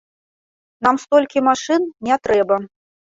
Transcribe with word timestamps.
Нам 0.87 0.95
столькі 1.03 1.39
машын 1.49 1.81
не 2.09 2.15
трэба! 2.25 2.63